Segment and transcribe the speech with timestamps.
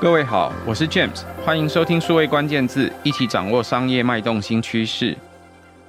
[0.00, 5.18] 各位好，我是 James，欢迎收听数位关键字，一起掌握商业脉动新趋势。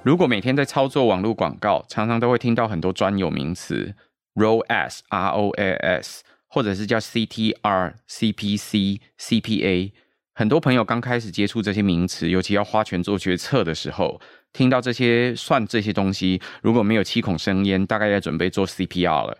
[0.02, 3.94] 如果每天在操作网络广告，常常都会听到很多专有名词
[4.34, 9.92] ，ROAS，R-O-A-S，或者是叫 CTR、CPC、CPA。
[10.34, 14.20] 很多朋友刚开始接触这些名词，尤其要花钱做决策的时候，
[14.52, 19.38] 听到这些算这些东西，如果没有七孔生烟，大概要准备做 CPR 了。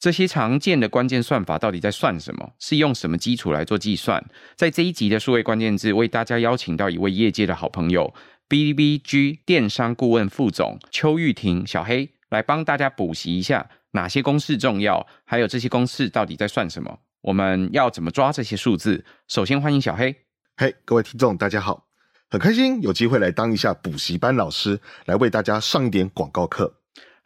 [0.00, 2.52] 这些常见的关键算法到底在算什么？
[2.58, 4.24] 是用什么基础来做计算？
[4.56, 8.14] 在这一集的数位关键字，为大家邀请到一位业界的好朋友
[8.48, 17.00] ，BBG 电商顾问副总邱玉婷小黑，来帮大家补习一下哪些公式重要，还有这些公式到底在算什么？
[17.20, 19.04] 我们要怎么抓这些数字？
[19.28, 20.16] 首先欢迎小黑。
[20.56, 21.84] 嘿，各位听众，大家好，
[22.30, 26.79] 很开心有机会来当一下补习班老师，来为大家上一点广告课。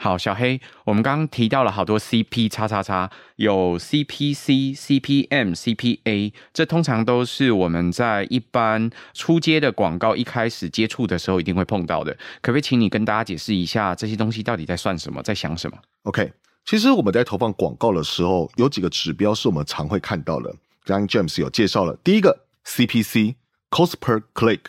[0.04, 12.12] 好，小黑，我们刚刚提到了好多 CP 叉叉叉，有 CPC、CPM、CPA，这通常都是我们在一般初阶的广告一开始接触的时候一定会碰到的。
[12.42, 16.30] 可不可以请你跟大家解释一下这些东西到底在算什么，在想什么？OK，
[16.66, 20.54] 其实我们在投放广告的时候，有几个指标是我们常会看到的。
[20.84, 24.60] 刚刚 James 有介绍了，第一个 CPC（Cost per Click），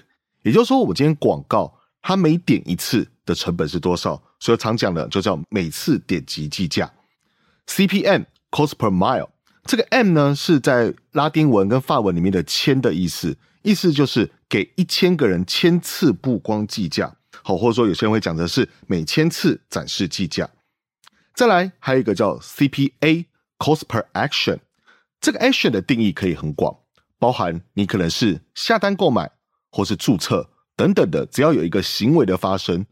[0.44, 4.24] 也就是说，我们今天广告它每点一次的成本是多少？
[4.40, 6.92] 所以常讲的就叫每次点击计价
[7.68, 9.30] ，CPM（Cost per Mile）。
[9.64, 17.16] 这个 M 呢是在拉丁文跟法文里面的千的意思，意思就是给一千个人千次曝光计价。
[17.44, 20.48] 好，或者说有些人会讲的是每千次展示计价。
[21.34, 24.60] 再来还有一个叫 CPA（Cost per Action）。
[25.20, 26.78] 这个 Action 的定义可以很广，
[27.18, 29.32] 包含你可能是下单购买
[29.72, 32.86] 或是注册等等的，只要有一个行为的发生。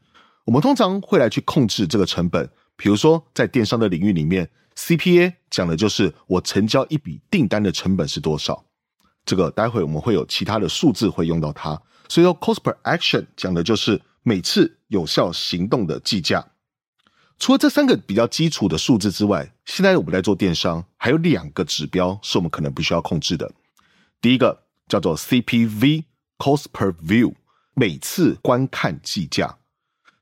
[0.45, 8.65] 我们通常会来去控制这个成本，比如说在电商的领域里面，CPA 讲的就是我成交一笔订单的成本是多少。
[9.25, 16.45] 这个待会我们会有其他的数字会用到它，所以说 Cost per Action 讲的就是每次有效行动的计价。
[17.39, 23.49] 除了这三个比较基础的数字之外，现在我们在做电商还有两个指标是我们可能必须要控制的。
[24.19, 27.33] 第一个叫做 CPV，Cost per View，
[27.73, 29.57] 每次观看计价。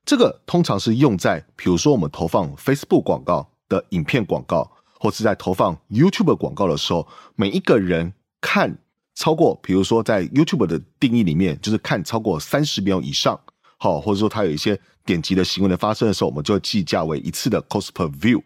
[0.04, 8.78] 这个通常是用在，比如说我们投放 Facebook 广告的影片广告，或是在投放 YouTube 广告的时候，每一个人看
[9.14, 13.38] 超过，比如说在 YouTube 的定义里面，就是看超过三十秒以上，
[13.78, 18.42] 好，或者说它有一些点击的行为的发生的时候，我们就会计价为一次的 Cost per View。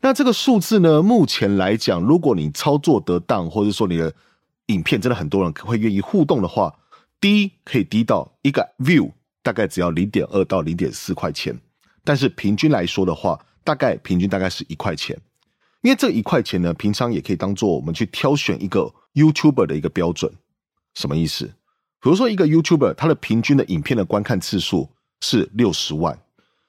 [0.00, 4.12] 那这个数字呢，目前来讲，如果你操作得当，或者说你的
[4.66, 6.74] 影片真的很多人会愿意互动的话，
[7.20, 9.12] 低可以低到一个 View。
[9.42, 11.58] 大概只要零点二到零点四块钱，
[12.04, 15.18] 但是平均来说的话，大概平均大概是一块钱。
[15.82, 20.32] 因为这一块钱呢，平常也可以当做我们去挑选一个 YouTuber 的一个标准。
[20.94, 21.46] 什么意思？
[22.00, 24.90] 比如说一个 YouTuber，他的平均的影片的观看次数
[25.20, 26.18] 是六十万，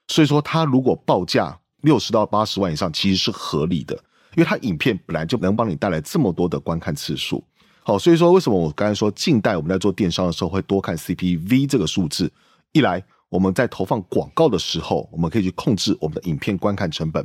[0.07, 3.95] 所以说他如果报价六十到八十万以上，其实是合理的，
[4.35, 7.43] 因为他影片本来就能帮你带来这么多的观看次数。
[7.81, 12.31] 好，所以说为什么我刚才说近代我们在做电商的时候会多看 CPV 这个数字？
[12.71, 17.23] 一来，我们在投放广告的时候，我们可以去控制我们的影片观看成本；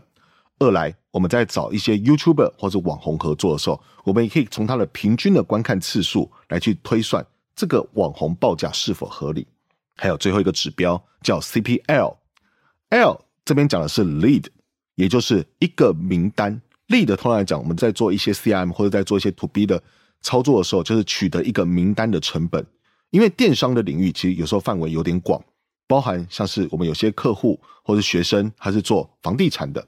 [0.58, 9.46] 二来，我们在找一些 YouTuber 或者网红合作的时候，我们也可以从他的平均的观看次数来去推算这个网红报价是否合理。
[9.96, 14.46] 还有最后一个指标叫 CPL，L 这边讲的是 Lead，
[14.94, 16.60] 也就是一个名单。
[16.88, 19.82] Lead 通常来讲，我们在做一些 CM 或者在做一些 To B 的
[20.22, 22.66] 操作的时候，就是取得一个名单的成本。
[23.14, 25.40] 因为电商的领域其实有时候范围有点广，
[25.86, 29.86] 包含像是我们有些客户或是学生，他是做房地产的，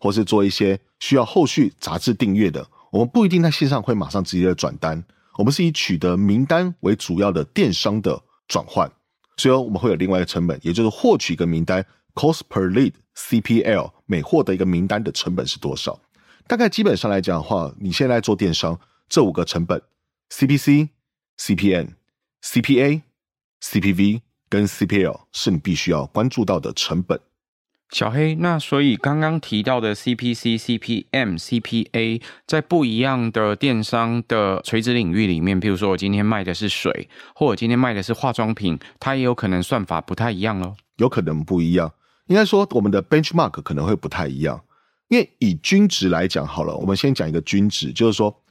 [0.00, 5.04] 或是做一些需要后续杂志订阅的，我们不一定在线上会马上直接的转单，
[5.38, 8.90] 我们是以取得名单为主要的电商的转换，
[9.36, 16.00] 所以我们会有另外一个成本，也就是获取一个名单 cost per lead CPL 每获得一个名单的成本是多少？
[16.48, 19.80] 大概基本上来讲的话，你现在做电商这五个成本
[20.30, 20.88] CPC、
[21.38, 21.90] CPN。
[22.44, 23.00] CPA、
[23.62, 24.20] CPV
[24.50, 27.18] 跟 CPL 是你必须要关注到的成本。
[27.88, 40.76] 小黑，那所以刚刚提到的 CPC、CPM、CPA，在不一样的电商的垂直领域里面，譬如说我今天卖的是水，或我今天卖的是化妆品，它也有可能算法不太一样哦。
[40.96, 41.90] 有可能不一样，
[42.26, 44.62] 应该说我们的 benchmark 可能会不太一样。
[45.08, 48.42] 因为以均值来讲好了，我们先讲一个均值，就是说，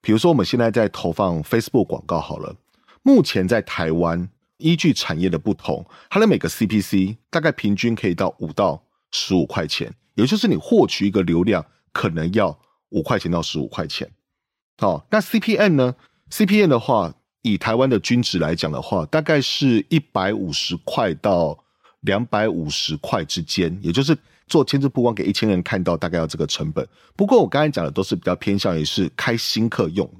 [0.00, 2.54] 比如说我们现在在投放 Facebook 广告好了。
[3.02, 12.58] 目前在台湾，依据产业的不同，它的每个 CPC 大概平均可以到五到十五块钱，也就是你获取一个流量可能要
[12.90, 14.10] 五块钱到十五块钱。
[14.78, 15.94] 好，那 CPM 呢
[16.30, 21.58] CPM 的话，以台湾的均值来讲的话，大概是一百五十块到
[22.00, 24.16] 两百五十块之间，也就是
[24.46, 26.86] 做千次曝光给一千人看到，大概要这个成本。
[27.16, 30.10] 不过我刚才讲的都是比较偏向于是开新客用，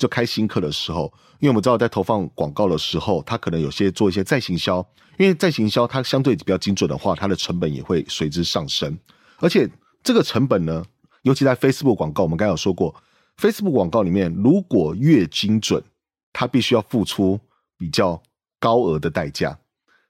[0.00, 4.78] 就开新课的时候，因为我们知道在投放广告的时候，它可能有些做一些再行销，
[5.18, 8.98] 因为再行销它相对比较精准的话，它的成本也会随之上升。
[9.40, 9.68] 而且
[10.02, 10.82] 这个成本呢，
[11.20, 12.94] 尤其在 Facebook 广告，我们刚才有说过
[13.36, 15.84] ，Facebook 广告里面如果越精准，
[16.32, 17.38] 它必须要付出
[17.76, 18.22] 比较
[18.58, 19.58] 高额的代价。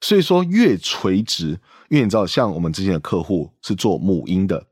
[0.01, 1.59] 所以说越垂直，
[1.89, 4.65] 因为你知道，像我们之前的客户是做母婴的，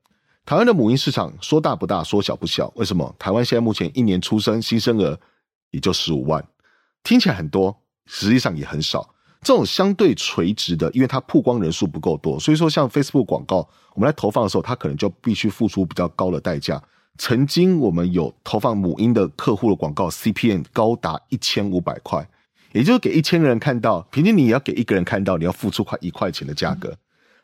[0.48, 2.72] 台湾的母婴市场说大不大，说小不小。
[2.74, 3.14] 为什么？
[3.18, 5.14] 台湾现在目前一年出生新生儿
[5.72, 6.42] 也就十五万，
[7.02, 9.14] 听起来很多，实际上也很少。
[9.42, 13.56] 这种相对垂直的，因为它曝光人数不够多，所以说像 Facebook 广告，
[13.94, 16.82] 我们来投放的时候，它可能就必须付出比较高的代价。
[17.18, 22.26] 曾经我们有投放母婴的客户的广告，CPM 高达一千五百块。
[22.72, 26.96] 也就是给一千个人看到，平均你也要给一个人看到，你要付出快一块钱的价格。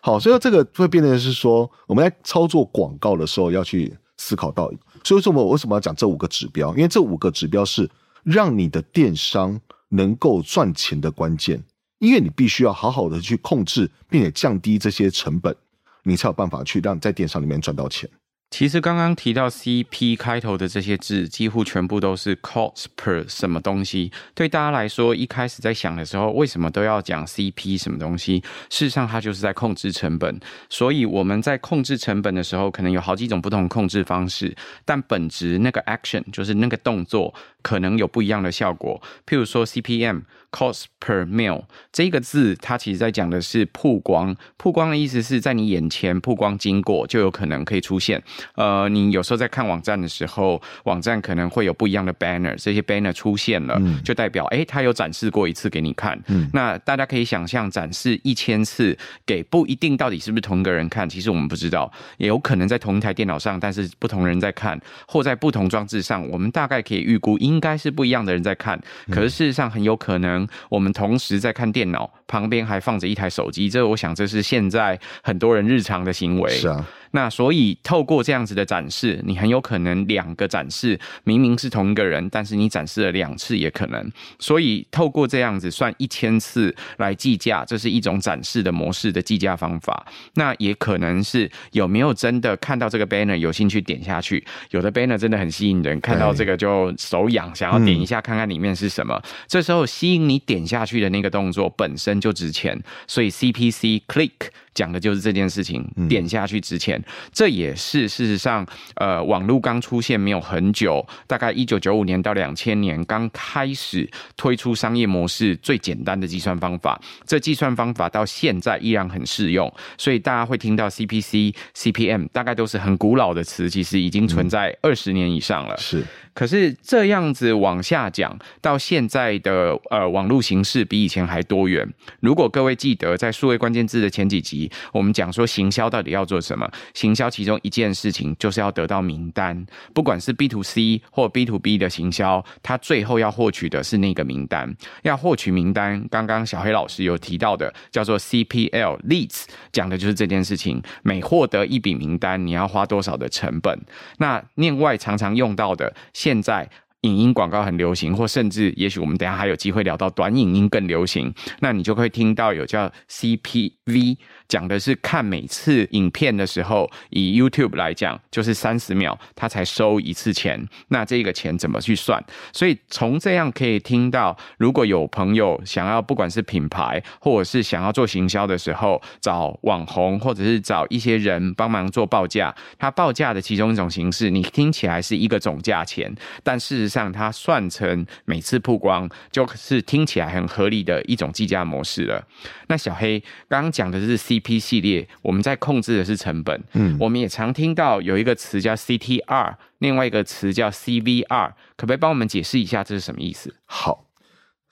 [0.07, 4.71] 好，所以这个会变成是说，我们在操作广告的时候要去思考到。
[5.03, 6.69] 所以说，我们为什么要讲这五个指标？
[6.75, 7.89] 因为这五个指标是
[8.23, 9.59] 让你的电商
[9.89, 11.65] 能够赚钱的关键。
[12.01, 15.57] 因为你必须要好好的去控制，并且降低这些成本，
[16.03, 18.07] 你才有办法去让在电商里面赚到钱。
[18.51, 24.13] 其实刚刚提到 CP 开头的这些字，几乎全部都是 cost per 什么东西。
[24.33, 28.39] 对大家来说，一开始在想的时候，为什么都要讲 CP 什么东西？
[28.71, 30.39] 事实上，它就是在控制成本。
[30.71, 34.55] 所以我们在控制成本的时候，可能有好几种不同控制方式，
[34.85, 39.03] 但本质那个 action 就是那个动作，可能有不一样的效果。
[39.27, 40.23] 譬如说 CPM。
[40.55, 44.37] Cost per mil 这个字，它其实在讲的是曝光。
[44.57, 48.23] 曝光的意思是在你眼前曝光经过，就有可能可以出现。
[48.55, 56.17] 呃，你有时候在看网站的时候，网站可能会有不一样的 banner，这些 banner 出现了，就代表诶，它有展示过一次给你看。
[56.29, 58.97] 嗯，那大家可以想象，展示一千次
[59.27, 68.81] 给不一定到底是不是同一个人看，其实我们不知道，也有可能在同一台电脑上，但是不同人在看，或在不同装置上，我们大概可以预估应该是不一样的人在看。
[69.11, 70.44] 可是事实上很有可能。
[70.69, 76.51] 我们同时在看电脑，旁边还放着一台手机，这我想这是现在很多人日常的行为。
[76.51, 76.87] 是啊。
[77.15, 84.11] 那所以透过这样子的展示，你很有可能两个展示明明是同一个人，但是你展示了两次也可能。
[84.41, 90.05] 所以透过这样子算一千次来计价，这是一种展示的模式的计价方法。
[90.35, 94.45] 那也可能是有没有真的看到这个 banner 有兴趣点下去？
[94.71, 99.15] 有的 banner 真的很吸引人，看到这个就手痒，想要点一下看看里面是什么。
[99.15, 102.77] 嗯、这时候吸引你点下去的那个动作本身就值钱，
[103.07, 104.31] 所以 CPC click。
[104.75, 107.01] 讲的就是这件事情，点下去之前，
[107.33, 108.67] 这也是事实上，
[108.97, 117.01] 呃，网络刚出现没有很久，大概一九九五年到两千年刚开始推出商业模式最简单的计算方法。
[117.27, 125.77] 这计算方法到现在依然很适用，所以大家会听到 CPC、CPM，大概都是很古老的词，其实已经存在二十年以上了。
[125.77, 126.05] 是。
[126.35, 131.89] 可是这样子往下讲，到现在的呃网络形式比以前还多元。
[132.19, 136.69] 如果各位记得在数位关键字的前几集，我们讲说行销到底要做什么？
[136.95, 144.75] 行销其中一件事情就是要得到名单，不管是 B to C 或 B to B 的行销，它最后要获取的是那个名单。
[145.03, 150.83] 要获取名单，刚刚小黑老师有提到的叫做 CPL leads，讲的就是这件事情。
[151.03, 153.79] 每获得一笔名单，你要花多少的成本？
[154.19, 155.95] 那另外常常用到的。
[156.13, 156.69] 现在
[157.05, 164.17] 影音广告很流行，或甚至也许我们等下还有机会聊到短影音更流行，那你就会听到有叫 CPV。
[164.47, 170.63] 讲的是看每次影片的时候，以 YouTube 来讲，就是三十秒他才收一次钱。
[170.89, 172.23] 那这个钱怎么去算？
[172.53, 192.27] 所以从这样可以听到，如果有朋友想要不管是品牌，或者是想要做行销的时候，找网红或者是找一些人帮忙做报价，他报价的其中一种形式，你听起来是一个总价钱，但事实上它算成每次曝光，就是听起来很合理的一种计价模式了。
[192.69, 194.15] 那小黑刚刚讲的是。
[194.25, 196.65] CP 系列，我们在控制的是成本。
[196.73, 203.55] 嗯，我们也常听到有一个词叫 CTR，另外一个词叫 CVR，可不可以帮我们解释一下这是什么意思？
[203.67, 204.07] 好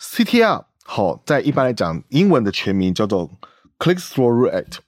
[0.00, 3.30] ，CTR 好，在一般来讲，英文的全名叫做
[3.78, 4.78] Click Through Rate。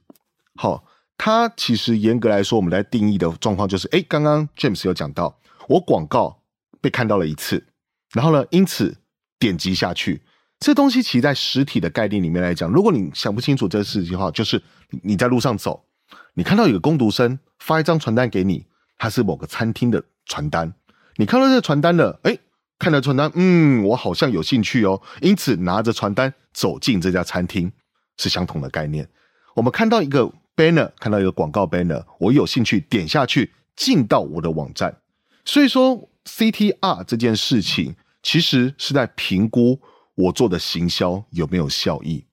[0.54, 0.84] 好，
[1.18, 5.38] 它其实严格来说，我们来定义的状况就是，哎，刚刚 James 有讲到，
[5.68, 6.40] 我广告
[6.84, 7.64] 被看到了一次，
[8.12, 8.98] 然后呢，因此
[9.38, 10.20] 点击下去。
[10.60, 14.62] 这东西其实，在实体的概念里面来讲，如果你想不清楚这个事情的话，就是
[15.02, 15.86] 你在路上走，
[16.34, 18.66] 你看到有个工读生发一张传单给你，
[18.98, 20.74] 他是某个餐厅的传单，
[21.16, 22.36] 你看到这个传单了，哎，
[22.78, 27.72] 看到传单，嗯，我好像有兴趣哦，因此拿着传单走进这家餐厅，
[28.18, 29.08] 是相同的概念。
[29.54, 34.98] 我们看到一个 banner，看到一个广告 banner，我有兴趣点下去，进到我的网站。
[35.46, 39.80] 所以说，CTR 这件事情其实是在评估
[40.14, 42.24] 我做的行销有没有效益。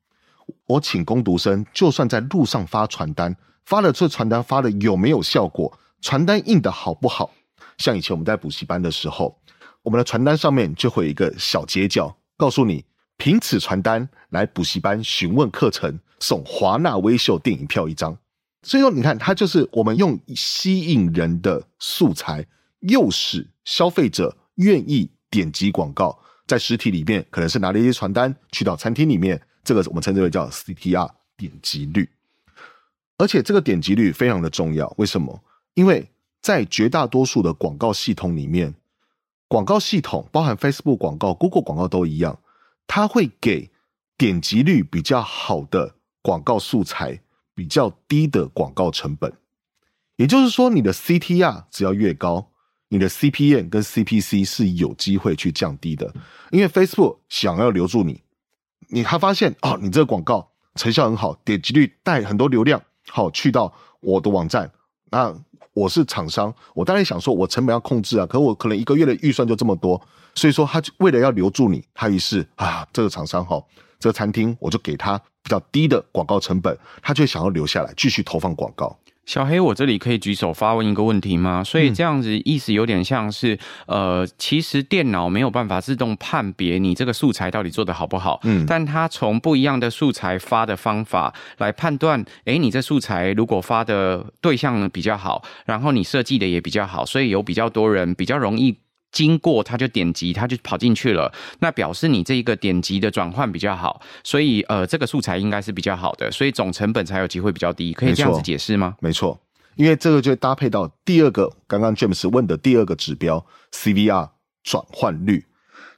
[0.68, 5.78] 我请工读生，就算在路上发传单，发了这传单发的有没有效果？
[6.02, 7.32] 传单印的好不好？
[7.78, 9.38] 像以前我们在补习班的时候，
[9.84, 12.86] 我们的传单上面就会有一个小街角，告诉你
[13.18, 18.18] 凭此传单来补习班询问课程，送华纳威秀电影票一张。
[18.64, 22.46] 所以说，你看，它就是我们用吸引人的素材，
[22.82, 32.10] 诱使消费者愿意点击广告，在实体里面可能是拿了一些传单去到餐厅里面，这个我们称之为叫 CTR 点击率。
[33.18, 35.44] 而且这个点击率非常的重要，为什么？
[35.74, 36.12] 因为
[36.42, 38.76] 在绝大多数的广告系统里面，
[39.48, 42.40] 广告系统包含 Facebook 广告、Google 广告都一样，
[42.88, 43.72] 它会给
[44.18, 47.22] 点击率比较好的广告素材。
[47.54, 49.32] 比较低的广告成本，
[50.16, 52.50] 也就是说，你的 CTR 只要越高，
[52.92, 56.14] 你的 CPM 跟 CPC 是有机会去降低的。
[56.52, 58.22] 因为 Facebook 想要留住你，
[58.90, 64.70] 你他发现哦，你这个广告成效很好，点击率带很多流量，好去到我的网站。
[65.10, 65.34] 那
[65.74, 70.00] 我是厂商，我当然想说，我成本要控制啊，可我可能一个月的预算就这么多，
[70.36, 73.66] 所以说他为了要留住你，他于是啊，这个厂商好。
[74.00, 78.98] 这个餐厅，我就给他比较低的广告成本，他就想要留下来继续投放广告。
[79.25, 81.63] 小黑，我这里可以举手发问一个问题吗？
[81.63, 98.80] 所以这样子意思有点像是，嗯、呃，其实电脑没有办法自动判别你这个素材到底做的好不好，嗯，但它从不一样的素材发的方法来判断，诶，你这素材如果发的对象比较好，然后你设计的也比较好，所以有比较多人比较容易。
[99.12, 101.34] 经过他就点击，他就跑进去了。
[101.60, 107.94] 那表示你这一个点击的转换比较好，所以呃，这个素材应该是比较好的，所以总成本才有机会比较低。
[107.94, 108.96] 可以这样子解释吗？
[109.00, 109.39] 没错，
[109.75, 114.30] 因为这个就搭配到第二个刚刚 James 问的第二个指标 CVR
[114.63, 115.46] 转换率。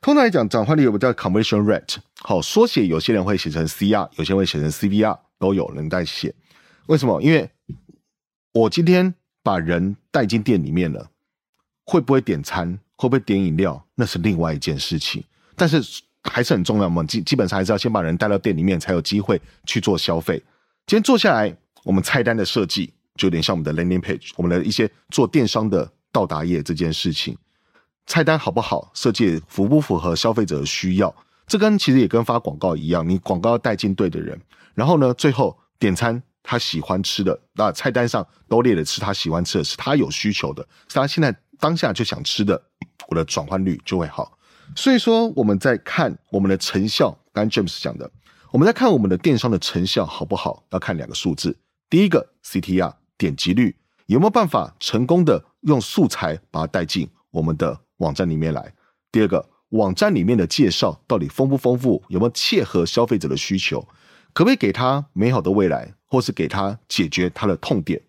[0.02, 6.34] 通常来讲，转换率有个叫 Conversion Rate，好缩写，有些人会写成 CR，有些人会写成 CVR，都有人在写。
[6.88, 7.22] 为什么？
[7.22, 7.50] 因为
[8.54, 11.12] 我今天把人带进店里面了，
[11.86, 12.80] 会不会点餐？
[12.96, 13.84] 会不会点饮料？
[13.96, 15.24] 那是另外一件事情，
[15.56, 15.82] 但是
[16.24, 17.04] 还是很重要嘛。
[17.04, 20.38] 基基本上还是要先把人带到店里面，才有机会去做消费。
[20.86, 27.38] 今天坐下来，我们菜单的设计就有点像我们的 landing page，我们的一些做电商的到达页这件事情，
[28.06, 31.14] 菜单好不好，设计符不符合消费者的需要？
[31.46, 34.40] 这跟其实也跟发广告一样，你广告要带进对的人，
[34.74, 42.62] 然后呢，最后点餐他喜欢吃的，那菜单上都列的是他喜欢吃的，是他有需求的，是他现在当下就想吃的。
[43.08, 44.38] 我的转换率就会好，
[44.76, 48.10] 所以说我们在看我们的成效，刚 James 讲的，
[48.52, 51.56] 我们在看我们的电商的成效好不好，要看两个数字。
[51.90, 53.78] 第一个 CTR 点击率
[54.08, 58.74] 有没有办法成功的用素材把它带进我们的网站里面来？
[59.12, 63.82] 第二个网站里面的介绍到底丰不丰富，有没有切合消费者的需求，
[64.34, 68.02] 可不可以给他美好的未来，或是给他解决他的痛点，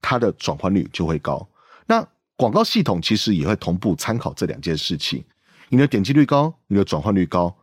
[0.00, 1.46] 他的转换率就会高。
[2.40, 5.22] 广告系统其实也会同步参考这两件事情，
[5.68, 7.54] 你的点击率高，你的转换率高，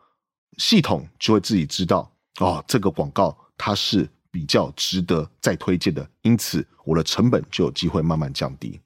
[0.59, 8.79] 系统就会自己知道哦，这个广告它是比较值得再推荐的，因此我的成本就有机会慢慢降低。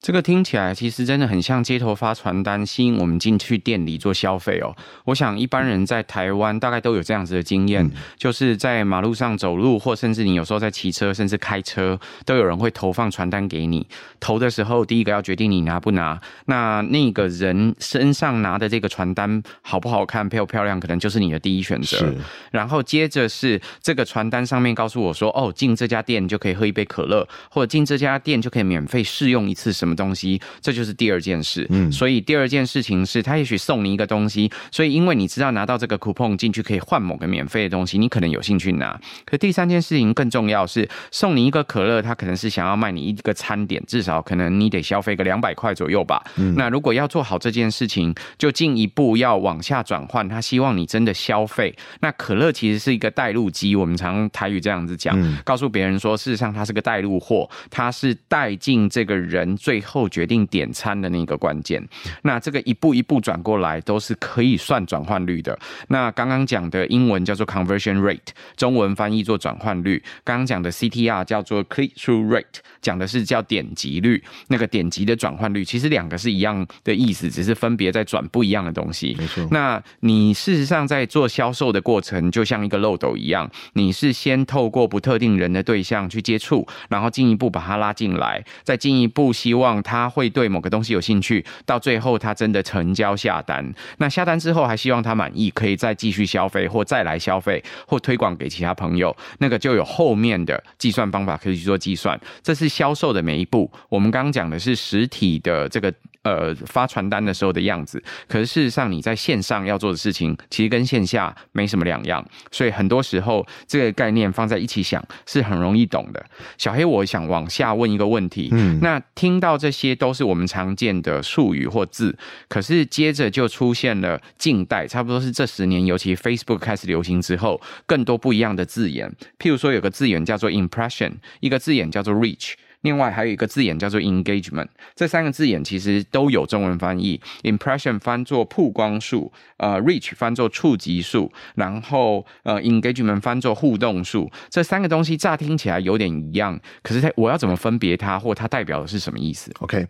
[0.00, 4.74] 这个听起来其实真的很像街头发传单，吸引我们进去店里做消费哦。
[5.04, 13.86] 我想一般人在台湾大概都有这样子的经验，就是在马路上走路，或甚至你有时候在骑车，甚至开车，都有人会投放传单给你。
[14.18, 16.18] 投的时候，第一个要决定你拿不拿。
[16.46, 22.10] 那那个人身上拿的这个传单好不好看、漂不漂亮，可能就是你的第一选择。
[22.50, 30.40] 然后接着是这个传单上面告诉我说：“哦，进这家店就可以喝一杯可乐，或者进这家店就可以免费试用一次什么。”什么东西？
[30.60, 31.66] 这就是第二件事。
[31.70, 38.98] 嗯，所以第二件事情是他也许送你一个东西，所以因为你知道拿到这个 coupon 进去可以换某个免费的东西，你可能有兴趣拿。
[39.24, 46.22] 可第三件事情更重要是送你一个可乐，他可能是想要卖你一个餐点，至少可能你得消费个两百块左右吧。
[46.36, 51.74] 嗯，那如果要做好这件事情，就进一步要往下转换，他希望你真的消费。
[52.00, 61.82] 那可乐其实是一个带路机，我们常台语这样子讲，告诉别人说，事实上它是个带路货，它是带进这个人最最后决定点餐的那个关键。
[62.22, 65.58] 那这个一步一步转过来，都是可以算转换率的。
[65.88, 68.18] 那刚刚讲的英文叫做 conversion rate，
[68.56, 70.02] 中文翻译做转换率。
[70.22, 74.22] 刚刚讲的 CTR 叫做 click through rate，讲的是叫点击率。
[74.48, 79.16] 那个点击的转换率，其实两个是一样的意思，只是分别在转不一样的东西。
[79.18, 79.48] 没错。
[79.50, 93.70] 那你事实上在做销售的过程，就像一个漏斗一样，你是先透过不特定人的对象去接触，然后进一步把他拉进来，再进一步希望他会对某个东西有兴趣，到最后他真的成交下单。
[93.98, 102.18] 那下单之后还希望他满意，可以再继续消费或再来消费或推广给其他朋友，那个就有后面的计算方法可以去做计算。
[102.42, 103.70] 这是销售的每一步。
[103.90, 105.92] 我们刚刚讲的是实体的这个。
[106.22, 116.22] 呃，发传单的时候的样子，可是事实上你在线上要做的事情，其实跟线下没什么两样，所以很多时候这个概念放在一起想是很容易懂的。
[116.58, 122.14] 小黑，我想往下问一个问题，嗯，那听到这些都是我们常见的术语或字，
[122.48, 132.52] 可是接着就出现了近代，差不多是这十年，尤其 Facebook 开始流行之后，更多不一样的字眼，譬如说有个字眼叫做 impression，一个字眼叫做 reach。
[132.82, 137.20] 另外还有一个字眼叫做 engagement，这三个字眼其实都有中文翻译。
[137.42, 144.30] impression 翻作曝光数，呃，reach 翻作触及数，然后呃，engagement 翻作互动数。
[144.48, 149.86] 这三个东西乍听起来有点一样，可是它我要怎么分别它，或它代表的是什么意思？OK，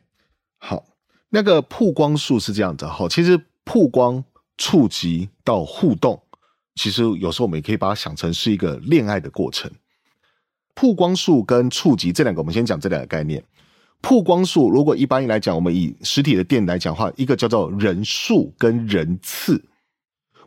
[0.59, 0.85] 好，
[1.29, 4.25] 那个曝光数是这样子哈，其实曝光、
[4.59, 6.21] 触及到互动，
[6.75, 9.71] 其实有时候我们也可以把它想成是一个恋爱的过程。
[10.75, 13.43] 曝光数跟触及这两个，我们先讲这两个概念。
[14.03, 19.63] 曝光数，如果一般来讲，我们以实体的店来讲的话，一个叫做人数跟人次。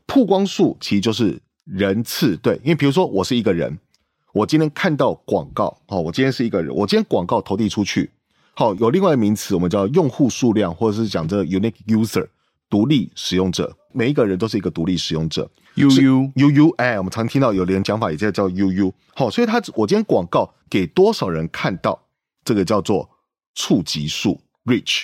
[0.07, 3.77] 曝光数其实就是人次，对，因为比如说我是一个人，
[4.33, 8.09] 我今天看到广告，好，我今天是一个人，我今天广告投递出去，
[8.55, 12.27] 好，有另外一个名词，我们叫用户数量，或者是讲这个 unique user，
[12.69, 15.47] 独立使用者，每一个人都是一个独立使用者。
[15.75, 18.93] U U U U，哎，我们常听到有的人讲法，也叫叫 U U。
[19.15, 21.99] 好，所以他我今天广告给多少人看到，
[22.45, 23.09] 这个叫做
[23.55, 25.03] 触及数 （reach）。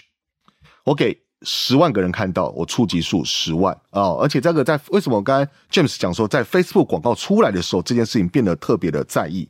[0.84, 4.20] 我给十万个人看到，我触及数十万啊、哦！
[4.22, 9.50] 而且这个在为什么我刚才 James 讲说，在 Facebook 广告出来的时候，这件事情变得特别的在意，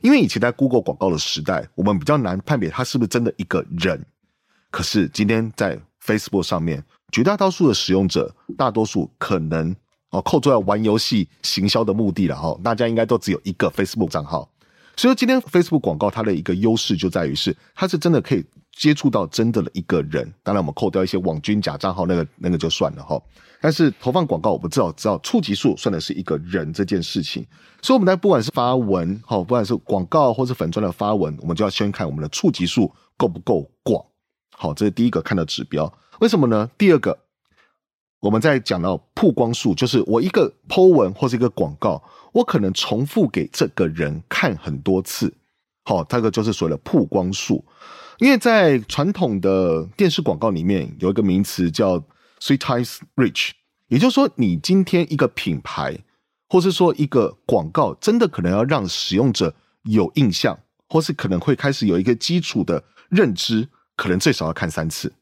[0.00, 4.04] 因为以前在 Google 广告的时代，我们比较难判别他是不是真的一个人。
[4.70, 9.76] 可是今天在 Facebook 上面，绝大多数的使用者，大多数可能。
[10.16, 14.48] 哦，扣除了玩游戏行销的目的了哈，大家应该都只有一个 Facebook 账号，
[14.96, 20.32] 所以今天 Facebook 广告它的一个优势就在于是，它是真的可以接触到真的的一个人。
[20.42, 23.20] 当然，我们扣掉一些网军假账号，那个那个就算了哈。
[23.60, 27.46] 但是投放广告，我们至少知道触及数算的是一个人这件事情。
[27.82, 34.02] 所以我们在不管是发文，好，不管是广告或是粉专的发文，我们就要先看我们的触及数够不够广。
[34.56, 35.92] 好，这是第一个看的指标。
[36.20, 36.70] 为什么呢？
[36.78, 37.18] 第二个。
[38.20, 42.02] 我们在讲到曝光数，就是我一个 po 文或是一个广告，
[42.32, 45.32] 我可能重复给这个人看很多次，
[45.84, 47.64] 好，这个就是所谓的曝光数。
[48.18, 51.98] 因为在传统的电视广告里面有一个名词叫
[52.40, 53.50] three times reach，
[53.88, 55.98] 也就是说，你今天一个品牌，
[56.48, 65.12] 或是说一个广告，真的可能要让使用者有印象，或是可能会开始有一个基础的认知，可能最少要看三次。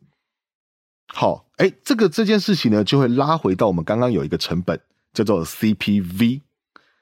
[1.07, 4.81] 好，哎，这个这件事情呢，就会拉回到我们刚刚有一个成本
[5.12, 6.40] 叫做 CPV，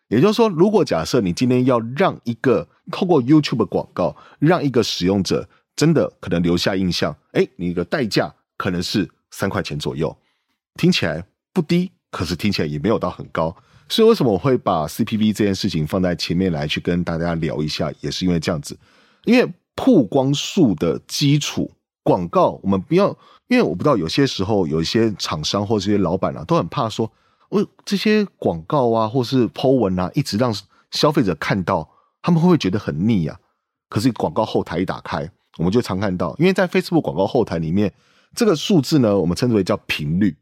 [0.09, 10.15] 也就是说，如果假设你今天要让一个透过 YouTube 广告让一个使用者真的可能留下印象，哎，你的代价可能是三块钱左右，
[10.75, 13.57] 听起来不低，可是听起来也没有到很高。
[13.89, 18.79] 所以为什么我会把 CPV 这件事情放在前面来去跟大家聊一下，也是因为这样子，
[19.25, 21.71] 因为曝光数的基础。
[22.03, 27.11] 广告，我们不要，因为我不知道有些时候有一些厂商或这些老板啊，都很怕说，
[27.49, 30.53] 我这些广告啊，或是 po 文啊，一直让
[30.91, 31.89] 消费者看到，
[32.21, 33.39] 他们会不会觉得很腻啊？
[33.89, 37.93] 可是广告后台一打开，我们就常看到，因为在 Facebook 广告后台里面，
[38.35, 40.37] 这个数字呢，我们称之为叫频率，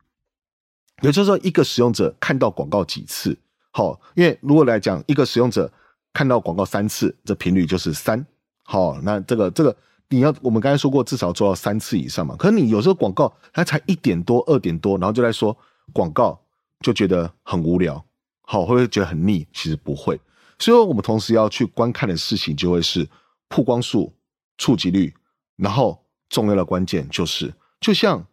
[1.03, 3.37] 也就是说，一个使用者看到广告几次，
[3.71, 5.71] 好，因为如果来讲，一个使用者
[6.15, 8.25] 看到广告三次，这频率就是三，
[8.65, 9.77] 好，那这个这个。
[10.13, 12.35] 你要我们刚才说过，至少做到三次以上嘛。
[12.37, 15.57] 可是你有时候广告它才一点多、二点多，然后就在说
[15.93, 16.39] 广告，
[16.81, 18.05] 就觉得很无聊，
[18.43, 19.47] 好，会不会觉得很腻？
[19.53, 20.21] 其实不会。
[20.59, 23.09] 所以，我们同时要去观看的事情就会是
[23.49, 24.13] 曝光数、
[24.59, 25.15] 触及率，
[25.55, 28.27] 然后重要的关键就是，就像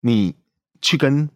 [0.00, 0.36] 你
[0.80, 1.28] 去跟，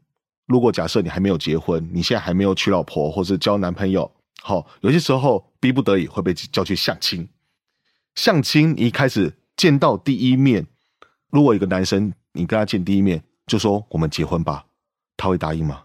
[0.46, 4.08] 如果假设你还没有结婚，你现在还没有娶老婆或者交男朋友，
[4.40, 7.28] 好，有些时候逼不得已会被叫去相亲，
[8.14, 9.34] 相亲一开始。
[9.56, 10.66] 见到第一面，
[11.30, 14.64] 如果一个男生你跟他见第一面就说我们结婚吧，
[15.16, 15.82] 他会答应吗？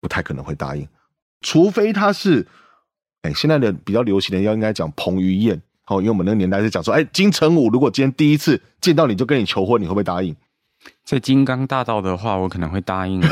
[0.00, 0.86] 不太可能会答应，
[1.40, 2.46] 除非他是，
[3.22, 10.34] 哎，现在的比较流行的要应该讲彭于晏，哦，因为我们那个年代是讲说，哎，金城武如果今天第一次见到你就跟你求婚，你会不会答应？
[11.04, 13.22] 在金刚大道的话，我可能会答应。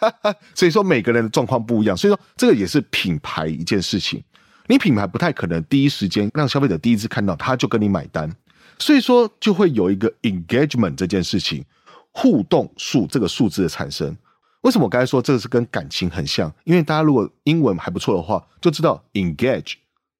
[0.54, 4.24] 所以说每个人的状况不一样，所以说这个也是品牌一件事情，
[4.68, 8.34] 你品牌不太可能第一时间让消费者第一次看到他就跟你买单，
[8.78, 11.64] 所以说就会有一个 engagement 这件事情，
[12.10, 14.16] 互动数这个数字的产生。
[14.62, 16.52] 为什么我刚才说这个是跟感情很像？
[16.64, 19.74] 因为大家如果英文还不错的话，就知道 engage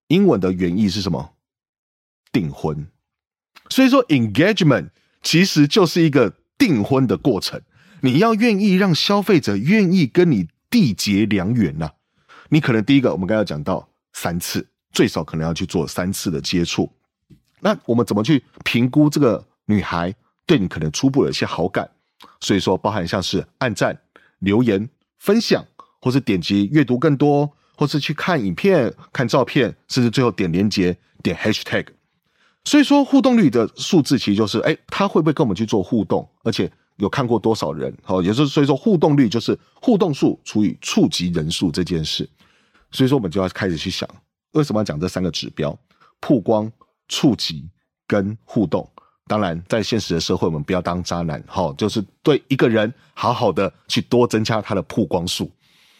[0.08, 1.32] 英文的原意是什么？
[2.30, 2.86] 订婚。
[3.70, 4.90] 所以说 engagement
[5.22, 7.60] 其实就是一个订婚的过程。
[8.02, 11.90] 你要愿意让消费者愿意跟你缔结良缘呐。
[12.50, 16.92] 你可能第一个我们刚才讲到三次，最少可能要去做三次的接触。
[17.64, 20.14] 那我们怎么去评估这个女孩
[20.46, 21.90] 对你可能初步有一些好感？
[22.40, 23.98] 所以说包含像是按赞。
[24.40, 25.64] 留言、分享，
[26.02, 31.86] 或是点击阅读更多，或是去看影片、看照片，甚至最后点连接、点 hashtag。
[32.64, 37.96] 所以说互动率的数字其实就是，哎，他会不会跟我们去做互动，而且有看过多少人？
[38.02, 42.28] 好，也就是所以说互动率就是互动数除以触及人数这件事。
[42.90, 44.06] 所以说我们就要开始去想，
[44.52, 45.74] 为什么要讲这三个指标：
[46.20, 46.70] 曝光、
[47.08, 47.68] 触及
[48.06, 48.88] 跟互动。
[49.26, 55.50] 当然，在现实的社会，我们不要当渣男，好，就是对一个人好好的去多增加他的曝光数，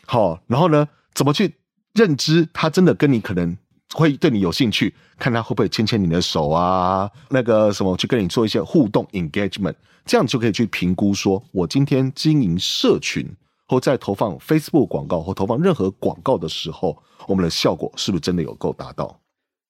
[0.07, 1.55] 好，然后呢，怎么去
[1.95, 3.57] 认知他真的跟你可能
[3.95, 13.27] 会对你有兴趣，看他会不会牵牵你的手啊，那个什么去跟你做一些互动 engagement，这样就可以去评估说，我今天经营社群
[13.67, 19.19] 或在投放 Facebook 广告或投放任何广告的时候，我们的效果是不是真的有够达到？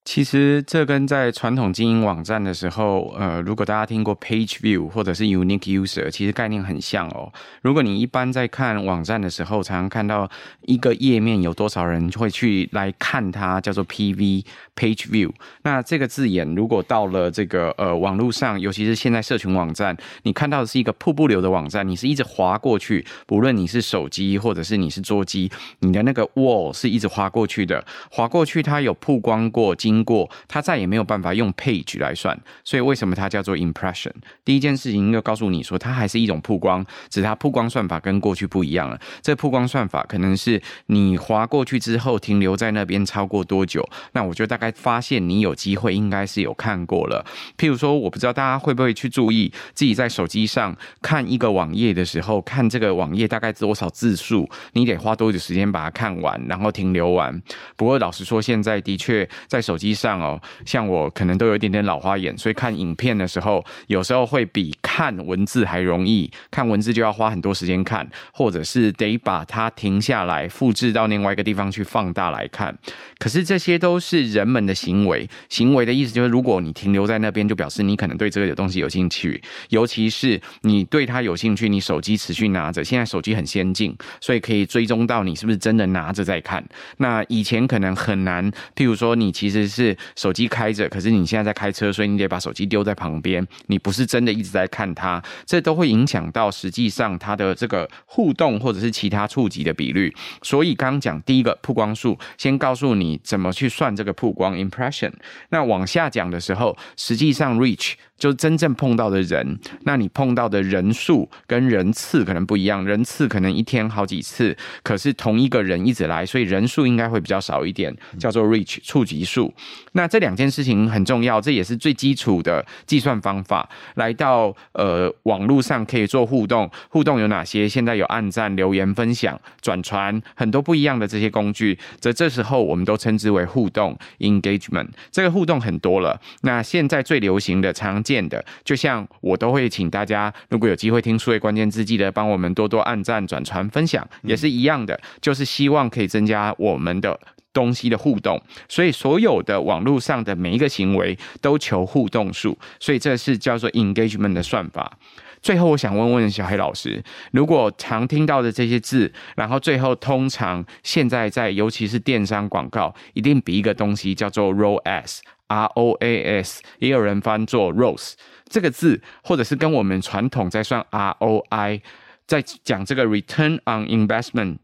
[0.05, 7.33] 其实这跟在传统经营网站的时候，呃，如果大家听过 Page View 或者是 Unique User，其实概念很像哦。
[7.63, 10.31] 如果你一般在看网站的时候，常常看到
[10.67, 14.45] 一个页面有多少人会去来看它，叫做 PV
[14.77, 15.33] Page View。
[15.63, 29.94] 那这个字眼如果到了这个呃网络上，尤其是现在社群网站，你看到的是一个瀑布流的网站，你是一直滑过去，不论你是手机或者是你是桌机，你的那个 Wall 是一直滑过去的，滑过去它有曝光过经。
[29.95, 34.11] 经过它再也没有办法用 page 来算，所以为什么它叫做 impression？
[34.45, 38.99] 第一件事情要告诉你说，它还是一种曝光，只是它曝光算法跟过去不一样了。
[39.23, 47.25] 这曝光算法可能是你滑过去之后停留在那边超过多久，那我就大概发现你有机会应该是有看过了。
[47.57, 57.41] 譬如说，我不知道大家会不会去注意自己在手机上看一个网页的时候，看这个网页大概多少字数，你得花多久时间把它看完，然后停留完。
[57.77, 59.84] 不过老实说，现在的确在手机。
[59.85, 66.31] 机上哦，像我可能都有一点点老花眼，所以看影片的时候，有时候会比看文字还容易。
[66.51, 72.75] 看文字就要花很多时间看，或者是得把它停下来，复制到另外一个地方去放大来看。
[73.19, 86.65] 可是这些都是人们的行为，行为的意思就是，如果你停留在那边，就表示你可能对这个东西有兴趣，尤其是你对它有兴趣，你手机持续拿着，现在手机很先进，所以可以追踪到你是不是真的拿着在看。
[86.97, 89.74] 那以前可能很难，譬如说你其实。
[89.75, 93.45] 是手机开着，可是你现在在开车，所以你得把手机丢在旁边。
[93.67, 100.15] 你不是真的一直在看它，这都会影响到实际上它的这个互动或者是其他触及的比率。
[100.43, 105.13] 所以刚刚讲第一个曝光数，先告诉你怎么去算这个曝光 impression。
[105.51, 107.95] 那往下讲的时候，实际上 reach。
[108.17, 119.53] 就真正碰到的人，那你碰到的人数跟人次可能不一样，人次可能一天好几次，可是同一个人一直来，所以人数应该会比较少一点，叫做 reach 触及数。
[119.93, 123.69] 那这两件事情很重要，这也是最基础的计算方法。
[123.95, 127.69] 来到呃网络上可以做互动，互动有哪些？
[127.69, 134.89] 现在有按赞、留言、分享、转传，很多不一样的这些工具，则这时候我们都称之为互动 engagement。
[135.11, 147.19] 这个互动很多了，那现在最流行的常见的，就像我都会请大家，如果有机会听数位关键字，记得帮我们多多按赞、转传、分享，也是一样的，就是希望可以增加我们的
[147.55, 148.39] 东西的互动。
[148.69, 154.99] 所以所有的网络上的每一个行为都求互动数，所以这是叫做 engagement 的算法。
[155.41, 165.21] 最后，我想问问小黑老师，如果常听到的这些字，然后最后通常现在在尤其是电商广告，一定比一个东西叫做 ROAS。
[165.47, 168.15] R O A S，也有人翻作 ROAS
[168.49, 171.83] 这个字，或者是跟我们传统在算 R O I，
[172.27, 174.57] 在讲这个 Return on Investment，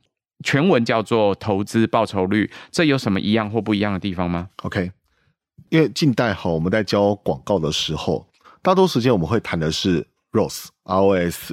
[0.42, 4.92] 全文叫做投资报酬率，这有什么一样或不一样的地方吗？OK，
[5.68, 8.26] 因为近代哈，我们在教广告的时候，
[8.62, 11.52] 大多时间我们会谈的是 ROS，ROS。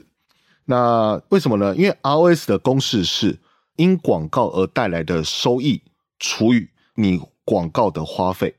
[0.66, 1.76] 那为什么呢？
[1.76, 3.40] 因为 ROS 的公式是
[3.78, 5.82] 因广告而带来的收益
[6.20, 8.56] 除以你广告的花费。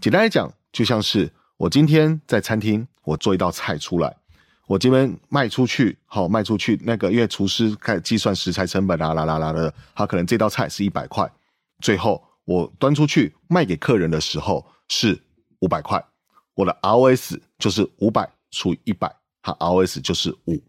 [0.00, 4.16] 简单来讲，就像是我今天在餐厅，我做一道菜出来，
[4.70, 11.28] 我这边卖出去，好卖出去，那个因为厨师开始计算食材成本啦啦啦啦的，他可能这道菜是一百块，
[11.80, 15.20] 最后我端出去卖给客人的时候是
[15.58, 16.00] 五百块，
[16.54, 20.62] 我的 ROS 就是五百除以一百，它 ROS 就是五。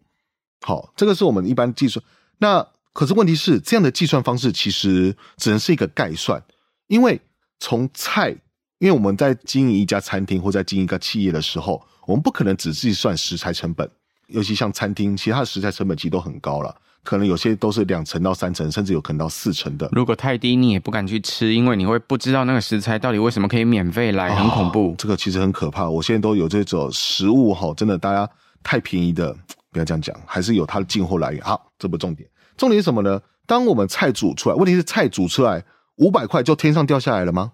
[0.62, 2.04] 好，这个是我们一般计算。
[2.40, 6.44] 那可是问题是，这样的计算方式其实只能是一个概算，
[6.88, 7.22] 因为
[7.60, 8.32] 从菜，
[8.80, 13.90] 因为我们在经营一家餐厅或在经营一个企业的时候，我们不可能只计算食材成本，
[14.28, 19.90] 尤其像餐厅，其他的食材成本其实都很高了，可能有些都是两成到三成，甚至有可能到四成的。
[19.92, 24.92] 如果太低，你也不敢去吃，因为你会不知道那个食材到底为什么可以免费来，很恐怖。
[24.92, 25.90] 哦，这个其实很可怕。
[25.90, 28.30] 我现在都有这种食物哈，真的大家
[28.64, 29.36] 太便宜的。
[29.74, 31.42] 不要这样讲，还是有它的进货来源。
[31.42, 33.22] 好，这不重点，重点是什么呢？
[33.46, 35.64] 当我们菜煮出来，问题是菜煮出来
[35.96, 37.54] 五百块就天上掉下来了吗？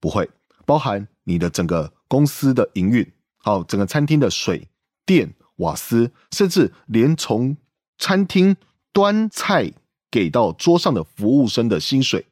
[0.00, 0.30] 不会，
[0.64, 3.06] 包含你的整个公司的营运，
[3.38, 4.68] 好，整个餐厅的水
[5.06, 7.56] 电瓦斯，甚至连从
[7.98, 8.56] 餐厅
[8.92, 9.72] 端菜
[10.10, 12.26] 给到桌上的服务生的薪水，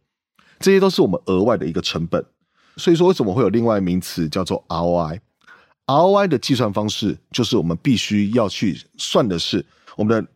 [0.58, 2.24] 这些都是我们额外的一个成本。
[2.76, 9.64] 所以说，为什么会有另外名词叫做 ROI？ROI 的计算方式就是我们必须要去算的是
[9.96, 10.30] 我们的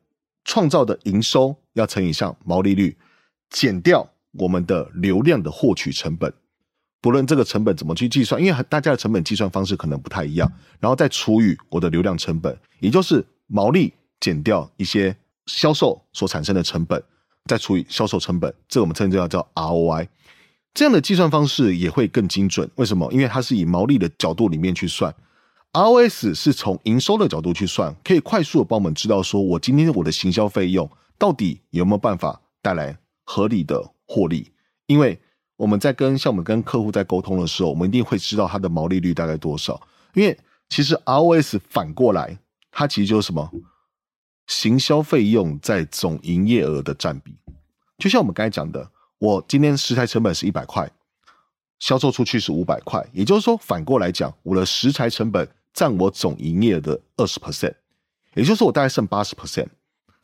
[0.44, 2.96] 创造的营收要乘以上毛利率，
[3.50, 6.33] 减掉我们的流量的获取成本。
[7.00, 17.02] 不论这个成本怎么去计算，因为大家的成本计算方式可能不太一样，然后再除以我的流量成本，也就是毛利减掉一些销售所产生的成本，
[17.46, 20.08] 再除以销售成本，这个我们称之为叫 ROI。
[20.72, 22.70] 这样的计算方式也会更精准。
[22.76, 23.10] 为什么？
[23.12, 25.12] 因为它是以毛利的角度里面去算。
[25.72, 34.52] ROS 是从营收的角度去算，可以快速的帮我们知道说，我今天我的行销费用到底有没有办法带来合理的获利？
[34.86, 35.20] 因为
[35.61, 39.79] 我们在跟像我们跟客户在沟通的时候，我们一定会知道它的毛利率大概多少。
[40.14, 40.35] 因为
[40.70, 42.38] 其实 ROS 反过来，
[42.70, 43.51] 它其实就是什么？
[44.46, 47.37] 行销费用在总营业额的占比。
[47.99, 50.90] 就像我们刚才讲的，我今天食材成本是一百块，
[51.79, 55.46] 销售出去是五百块，也就是说反过来讲，我的食材成本。
[55.73, 57.73] 占我总营业的二十 percent，
[58.35, 59.68] 也就是我大概剩八十 percent，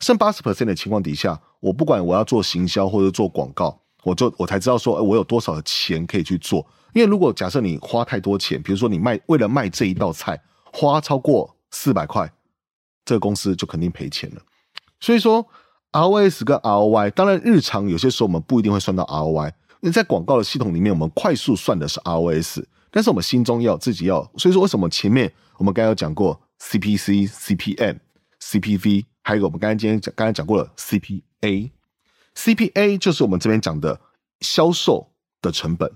[0.01, 6.65] 剩八十 percent 的情况底下，我不管我要做行销或者做广告，我就我才知道说，我有多少的钱可以去做。
[6.95, 10.41] 因为如果假设你花太多钱，比如说你卖为了卖这一道菜
[10.73, 12.33] 花超过四百块，
[13.05, 14.41] 这个公司就肯定赔钱了。
[15.01, 15.45] 所以说
[15.91, 19.49] ，ROS 跟 ROI，当然日常有些时候我们不一定会算到 ROI，
[19.81, 22.63] 因为在广告的系统里面，我们快速算的是 ROS。
[22.93, 27.99] 但是我们心中要自己要，所以说为什么前面我们刚刚有讲过 CPC、CPM、
[28.41, 31.73] CPV，还有个我们刚刚今天讲刚才讲过了 CPA。
[32.37, 33.99] CPA 就是我们这边讲的
[34.41, 35.91] 销售的成本。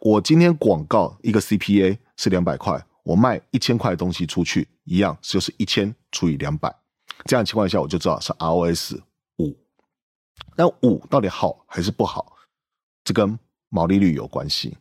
[0.00, 6.74] 我今天广告一个 CPA 是两百块，我卖一千块的东西出去，一样就是一千除以两百，
[7.26, 8.98] 这样情况下我就知道是 ROS
[9.38, 9.56] 五。
[10.56, 12.36] 那五到底好还是不好？
[13.04, 14.76] 这跟毛利率有关系。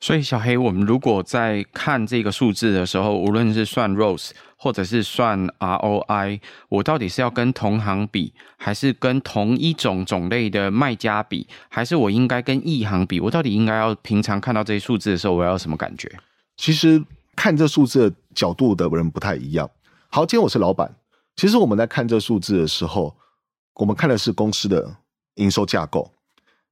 [0.00, 13.20] 所以，小黑，我们如果在看这个数字的时候，无论是算 ROS 或者是算 ROI，我到底是要跟同行比，还是跟同一种种类的卖家比，还是我应该跟异行比？
[13.20, 16.10] 我到底应该要平常看到这些数字的时候，我要什么感觉？
[16.56, 17.02] 其实
[17.34, 19.68] 看这数字的角度的人不太一样。
[20.08, 20.94] 好，今天我是老板，
[21.36, 23.14] 其实我们在看这数字的时候，
[23.74, 24.96] 我们看的是公司的
[25.34, 26.10] 营收架构，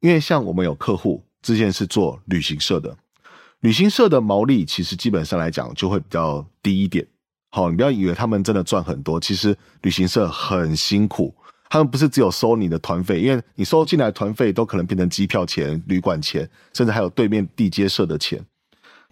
[0.01, 1.23] 因为像我们有客户。
[1.45, 2.97] 之前是做旅行社的，
[3.61, 7.07] 旅行社的毛利其实基本上来讲就会比较低一点。
[7.51, 11.35] 好，你不要以为他们真的赚很多，其实旅行社很辛苦。
[11.69, 18.43] 他们不是只有收你的团费，因为你收进来团费都可能变成机票钱、旅馆钱，甚至还有对面地接社的钱。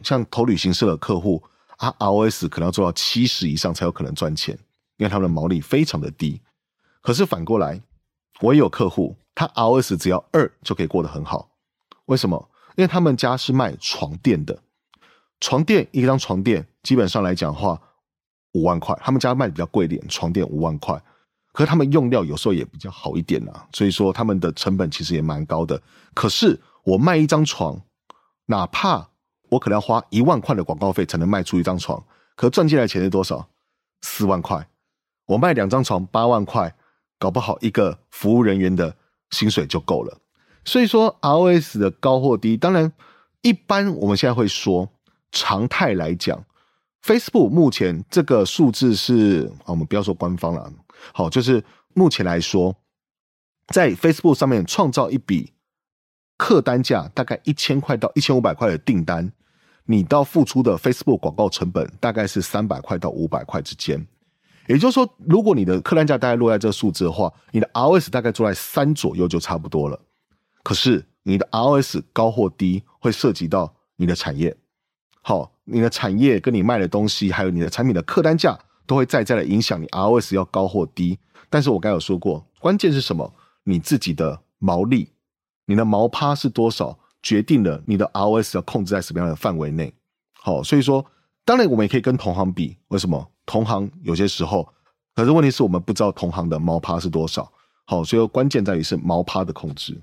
[0.03, 1.43] 像投旅行社的客户，
[1.77, 4.59] 啊，ROS 可能要做到七十以上才有可能赚钱，
[4.97, 6.41] 因为他们的毛利非常的低。
[7.03, 7.83] 可是反过来，
[8.41, 11.51] 我也有客户，他 ROS 只要二就可以过得很好。
[12.07, 12.49] 为什么？
[12.77, 14.59] 因为他们家是卖床垫的，
[15.41, 17.81] 床垫一张床垫基本上来讲的话
[18.55, 21.01] 五万块，他们家卖的比较贵一点，床垫五万块，
[21.53, 25.83] 可是他们用料有时候也比较好一点啊，所以说他们的成本其实也蛮高的。
[26.15, 27.81] 可是我卖一张床，
[28.47, 29.11] 哪怕
[29.51, 32.03] 我可能要花一万块的广告费才能卖出一张床，
[32.37, 33.49] 可赚进来钱是多少？
[34.01, 34.67] 四万块。
[35.27, 36.75] 我卖两张床八万块，
[37.19, 38.97] 搞不好一个服务人员的
[39.31, 40.19] 薪水就够了。
[40.65, 42.93] 所以说，ROS 的高或低，当然
[43.41, 44.89] 一般我们现在会说
[45.33, 46.45] 常态来讲
[47.03, 50.73] ，Facebook 目前这个数字是啊，我们不要说官方了，
[51.13, 52.77] 好，就是目前来说，
[53.69, 55.53] 在 Facebook 上面创造一笔
[56.37, 59.33] 客单价大概一千块到一千五百块的订单，
[59.87, 64.07] 你到付出的 Facebook 广告成本大概是三百块到五百块之间。
[64.69, 70.01] 也就是说，如果你的客单价大概落在这数字的话，你的 ROS 大概做在三左右就差不多了。
[70.63, 74.57] 可是你的 ROS 高或低，会涉及到你的产业。
[75.21, 81.19] 好，你的产业跟你卖的东西，还有你的产品的客单价，都会在在的影响你 ROS 要高或低。
[81.49, 83.33] 但是我刚有说过，关键是什么？
[83.65, 85.11] 你自己的毛利，
[85.67, 89.95] 你的毛趴是多少，决定了你的 ROS 要控制在什么样的范围内。
[90.33, 91.07] 好，所以说，
[91.45, 93.29] 当然我们也可以跟同行比，为什么？
[93.47, 94.73] 同行有些时候，
[95.15, 97.53] 可是问题是我们不知道同行的毛趴是多少。
[97.85, 100.01] 好，所以关键在于是毛趴的控制。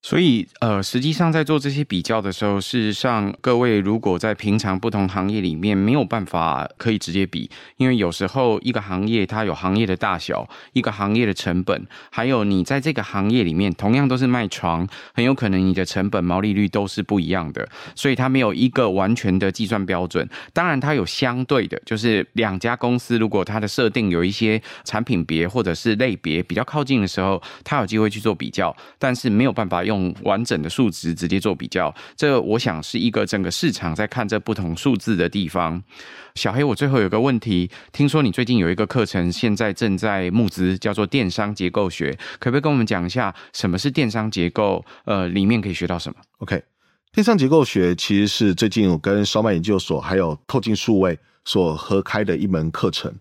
[0.00, 20.26] 所以，呃，实际上在做这些比较的时候，事实上，各位如果在平常不同行业里面没有办法可以直接比，因为有时候一个行业它有行业的大小，一个行业的成本，还有你在这个行业里面同样都是卖床，很有可能你的成本毛利率都是不一样的，所以它没有一个完全的计算标准。
[20.52, 29.84] 当然，它有相对的，就是两家公司如果它的设定有一些产品别或者是类别比较靠近的时候，它有机会去做比较，但是没有办法。
[29.88, 35.82] 用完整的数值直接做比较，这我想是一个整个市场在看这不同数字的地方。
[36.34, 44.84] 小黑，我最后有个问题，听说你最近有一个课程，现在正在募资，叫做电商结构学，可不可以跟我们讲一下什么是电商结构？
[45.06, 46.62] 呃，里面可以学到什么？OK，
[47.12, 53.12] 电商结构学其实是最近我跟烧麦研究所还有透镜数位所合开的一门课程，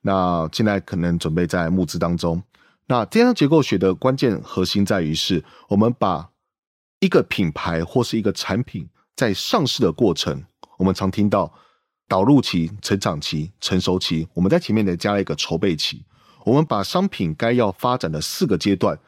[0.00, 2.42] 那现在可能准备在募资当中。
[2.86, 6.30] 那电商结构学的关键核心在于是，我们把
[7.00, 10.44] 一个品牌或是一个产品在上市的过程，
[10.78, 11.52] 我们常听到
[12.08, 16.04] 导入期、成长期、成熟期，我们在前面呢加了一个筹备期。
[16.44, 18.98] 我们把商品该要发展的四个阶段，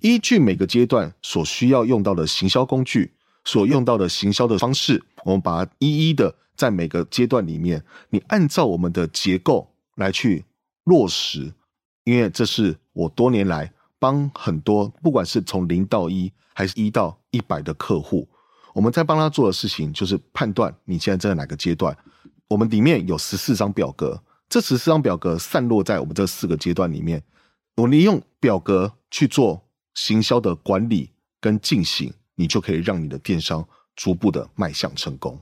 [0.00, 3.12] 依据每个阶段所需要用到的行销工具、
[3.44, 10.44] 所用到的行销的方式，我们把它一一的在每个阶段里面，你按照我们的结构来去
[10.84, 11.52] 落实。
[12.04, 18.28] 因为这是我多年来帮很多，不管是从零到一，还是一到一百的客户，
[18.74, 21.96] 我们在帮他做的事情，就是判断你现在在哪个阶段。
[22.48, 27.22] 我们里面有十四张表格，这十四张表格散落在我们这四个阶段里面。
[27.76, 35.40] 我利用表格去做行销的管理跟进行，你就可以让你的电商逐步的迈向成功。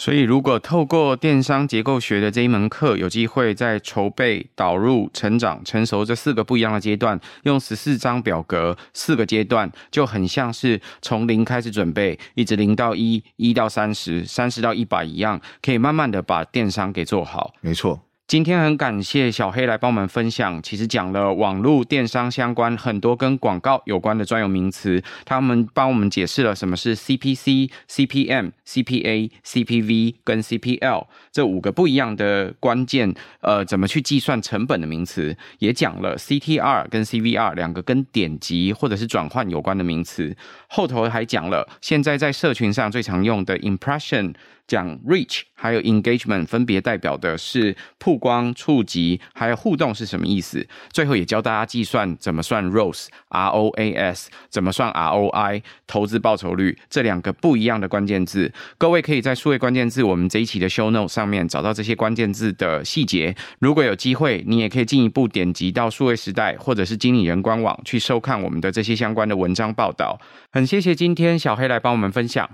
[0.00, 17.52] 所以，如果透过电商结构学的这一门课，有机会在筹备、导入、成长、成熟这四个不一样的阶段，用十四张表格，四个阶段就很像是从零开始准备，一直零到一，一到三十，三十到一百一样，可以慢慢的把电商给做好。
[17.60, 18.00] 没错。
[18.30, 40.36] 今天很感谢小黑来帮我们分享，其实讲了网络电商相关很多跟广告有关的专有名词，他们帮我们解释了什么是 CPC、CPM、CPA、CPV 跟 CPL 这五个不一样的关键，呃，怎么去计算成本的名词，也讲了 CTR 跟 CVR 两个跟点击或者是转换有关的名词，
[40.68, 44.34] 后头还讲了现在在社群上最常用的 Impression。
[44.70, 50.64] 讲 reach 还有 engagement 分别代表的是曝光、触及还有互动是什么意思？
[50.92, 58.52] 最后也教大家计算怎么算 ROAS，R O A S，怎么算 R O I，投资报酬率这两个不一样的关键字。
[58.78, 63.34] 各位可以在数位关键字我们这一期的 show note 上面找到这些关键字的细节。
[63.58, 70.20] 如果有机会，你也可以进一步点击到数位时代或者是经理人官网去收看我们的这些相关的文章报道。
[70.52, 72.48] 很谢谢今天小黑来帮我们分享。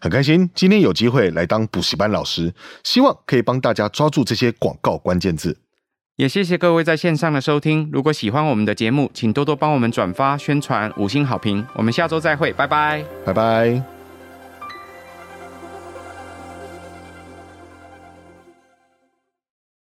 [0.00, 2.52] 很开心今天有机会来当补习班老师，
[2.84, 5.58] 希望可以帮大家抓住这些广告关键字。
[6.16, 7.88] 也谢谢各位在线上的收听。
[7.90, 11.66] 如果喜欢我们的节目，请多多帮我们转发宣传，五星好评。
[11.74, 13.99] 我们下周再会，拜拜，拜拜。